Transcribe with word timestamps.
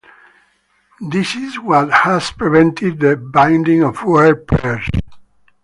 This 1.11 1.35
is 1.35 1.59
what 1.59 1.91
has 1.91 2.31
prevented 2.31 2.99
the 3.01 3.15
binding 3.17 3.83
of 3.83 4.03
word 4.03 4.47
pairs. 4.47 4.89